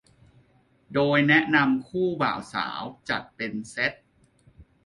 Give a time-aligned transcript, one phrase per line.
[0.93, 3.93] โดยแนะนำให้คู่บ่าวสาวจัดเป็นเซต